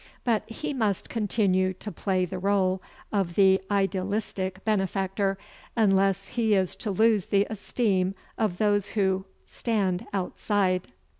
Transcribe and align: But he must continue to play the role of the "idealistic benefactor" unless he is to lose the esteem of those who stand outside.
But 0.23 0.49
he 0.49 0.73
must 0.73 1.09
continue 1.09 1.73
to 1.73 1.91
play 1.91 2.25
the 2.25 2.39
role 2.39 2.81
of 3.11 3.35
the 3.35 3.61
"idealistic 3.69 4.65
benefactor" 4.65 5.37
unless 5.77 6.29
he 6.29 6.55
is 6.55 6.75
to 6.77 6.89
lose 6.89 7.27
the 7.27 7.45
esteem 7.51 8.15
of 8.35 8.57
those 8.57 8.89
who 8.93 9.25
stand 9.45 10.07
outside. 10.11 10.87